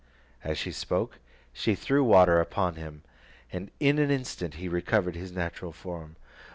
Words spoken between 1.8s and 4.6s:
water upon him, and in an instant